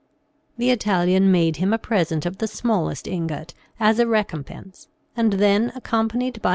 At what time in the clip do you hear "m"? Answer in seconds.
6.49-6.49